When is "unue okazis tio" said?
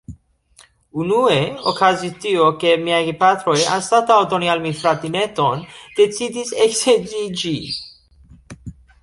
1.01-2.47